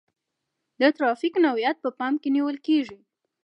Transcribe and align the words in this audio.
د 0.79 0.81
ترافیک 0.97 1.33
نوعیت 1.45 1.77
په 1.83 1.89
پام 1.99 2.13
کې 2.21 2.29
نیول 2.35 2.57
کیږي 2.65 2.99